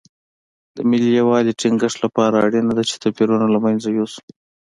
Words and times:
د 0.75 0.77
ملي 0.89 1.09
یووالي 1.19 1.53
ټینګښت 1.59 1.97
لپاره 2.05 2.35
اړینه 2.45 2.71
ده 2.77 2.83
چې 2.89 2.95
توپیرونه 3.03 3.45
له 3.53 3.59
منځه 3.65 3.87
یوسو. 3.97 4.21